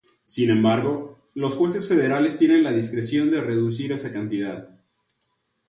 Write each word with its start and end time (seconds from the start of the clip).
Sin 0.23 0.49
embargo, 0.49 1.19
los 1.35 1.53
jueces 1.53 1.87
federales 1.87 2.35
tienen 2.35 2.63
la 2.63 2.71
discreción 2.71 3.29
de 3.29 3.39
reducir 3.39 3.91
esa 3.91 4.11
cantidad. 4.11 4.67